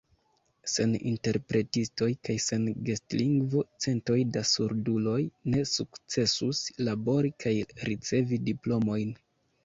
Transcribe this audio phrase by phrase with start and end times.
[0.75, 5.17] Sen interpretistoj kaj sen gestlingvo, centoj da surduloj
[5.55, 7.53] ne sukcesus labori kaj
[7.91, 9.13] ricevi diplomojn.